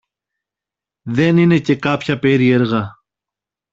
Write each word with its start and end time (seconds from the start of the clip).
Δεν 1.03 1.37
είναι 1.37 1.59
και 1.59 1.75
κάποια 1.75 2.19
περίεργα 2.19 3.01